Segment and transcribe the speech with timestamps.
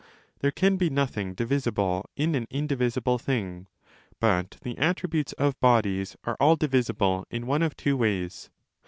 [0.39, 3.67] There can be nothing divisible in an indivisible thing,
[4.19, 8.49] but the attributes of bodies are all divisible 20 in one of two ways.